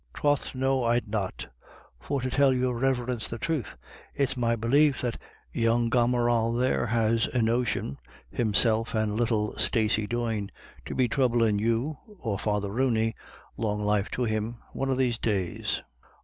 Troth 0.15 0.55
no 0.55 0.83
I'd 0.83 1.07
not 1.07 1.47
For 1.99 2.21
to 2.21 2.31
tell 2.31 2.51
your 2.51 2.75
Riverence 2.75 3.27
the 3.27 3.37
truth, 3.37 3.77
it's 4.15 4.35
my 4.35 4.55
belief 4.55 4.99
that 5.01 5.19
young 5.53 5.89
gomeral 5.91 6.53
there 6.53 6.87
has 6.87 7.27
a 7.27 7.39
notion— 7.43 7.99
himself 8.31 8.95
and 8.95 9.15
little 9.15 9.55
Stacey 9.59 10.07
Doyne— 10.07 10.49
to 10.87 10.95
be 10.95 11.07
troublin' 11.07 11.59
you, 11.59 11.99
or 12.17 12.39
Father 12.39 12.71
Rooney— 12.71 13.13
long 13.57 13.83
life 13.83 14.09
to 14.13 14.23
him 14.23 14.57
—one 14.73 14.89
of 14.89 14.97
these 14.97 15.19
days. 15.19 15.83